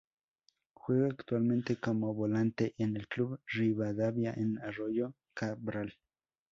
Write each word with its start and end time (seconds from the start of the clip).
Juega 0.73 1.09
actualmente 1.09 1.75
como 1.79 2.15
volante 2.15 2.73
en 2.79 2.97
el 2.97 3.07
Club 3.07 3.39
Rivadavia 3.45 4.31
de 4.35 4.57
Arroyo 4.63 5.13
Cabral. 5.35 5.93